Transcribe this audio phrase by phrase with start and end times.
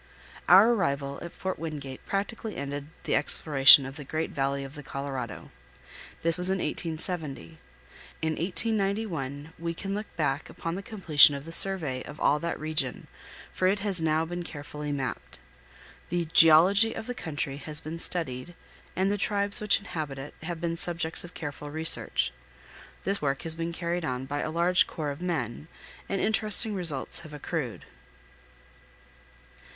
[0.49, 4.81] Our arrival at Fort Wingate practically ended the exploration of the great valley of the
[4.81, 5.51] Colorado.
[6.23, 7.59] This was in 1870.
[8.23, 12.41] In 1891 we can look back upon the completion of the survey of all of
[12.41, 13.05] that region,
[13.53, 15.37] for it has now been carefully mapped.
[16.09, 18.55] The geology of the country has been studied,
[18.95, 22.33] and the tribes which inhabit it have been subjects of careful research.
[23.03, 25.67] This work has been carried on by a large corps of men,
[26.09, 27.85] and interesting results have accrued.